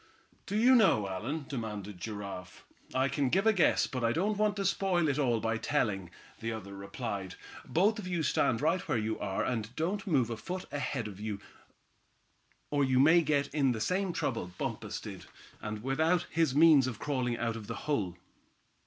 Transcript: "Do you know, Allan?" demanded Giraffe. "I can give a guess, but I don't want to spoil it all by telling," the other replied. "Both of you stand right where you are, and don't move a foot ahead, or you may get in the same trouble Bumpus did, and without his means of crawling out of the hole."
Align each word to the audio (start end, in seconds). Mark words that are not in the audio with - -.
"Do 0.47 0.55
you 0.57 0.73
know, 0.73 1.07
Allan?" 1.07 1.45
demanded 1.47 1.99
Giraffe. 1.99 2.65
"I 2.95 3.07
can 3.07 3.29
give 3.29 3.45
a 3.45 3.53
guess, 3.53 3.85
but 3.85 4.03
I 4.03 4.11
don't 4.13 4.35
want 4.35 4.55
to 4.55 4.65
spoil 4.65 5.07
it 5.07 5.19
all 5.19 5.39
by 5.39 5.57
telling," 5.57 6.09
the 6.39 6.51
other 6.51 6.73
replied. 6.75 7.35
"Both 7.67 7.99
of 7.99 8.07
you 8.07 8.23
stand 8.23 8.61
right 8.61 8.81
where 8.87 8.97
you 8.97 9.19
are, 9.19 9.45
and 9.45 9.75
don't 9.75 10.07
move 10.07 10.31
a 10.31 10.37
foot 10.37 10.65
ahead, 10.71 11.07
or 12.71 12.83
you 12.83 12.99
may 12.99 13.21
get 13.21 13.53
in 13.53 13.73
the 13.73 13.79
same 13.79 14.11
trouble 14.11 14.47
Bumpus 14.57 14.99
did, 14.99 15.27
and 15.61 15.83
without 15.83 16.25
his 16.31 16.55
means 16.55 16.87
of 16.87 16.97
crawling 16.97 17.37
out 17.37 17.55
of 17.55 17.67
the 17.67 17.75
hole." 17.85 18.17